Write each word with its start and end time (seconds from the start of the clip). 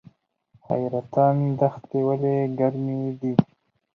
حیرتان 0.67 1.35
دښتې 1.59 1.99
ولې 2.07 2.37
ګرمې 2.59 2.99
دي؟ 3.19 3.33